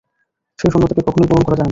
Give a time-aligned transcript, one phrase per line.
[0.59, 1.69] সেই শূন্যতাকে কখনোই পূরণ করা যায় না।